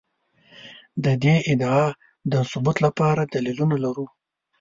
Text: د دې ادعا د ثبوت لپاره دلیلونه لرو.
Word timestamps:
د 1.03 1.05
دې 1.23 1.35
ادعا 1.51 1.85
د 2.31 2.33
ثبوت 2.49 2.77
لپاره 2.85 3.21
دلیلونه 3.33 3.75
لرو. 3.85 4.05